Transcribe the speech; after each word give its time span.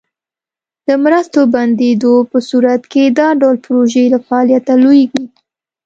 د 0.87 0.89
مرستو 1.03 1.39
بندیدو 1.53 2.13
په 2.31 2.37
صورت 2.49 2.81
کې 2.91 3.03
دا 3.19 3.27
ډول 3.41 3.55
پروژې 3.65 4.03
له 4.13 4.19
فعالیته 4.27 4.73
لویږي. 4.83 5.25